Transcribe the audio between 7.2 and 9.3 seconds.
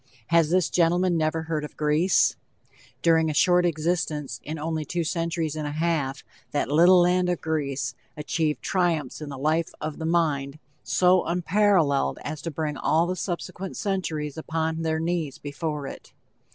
of Greece achieved triumphs in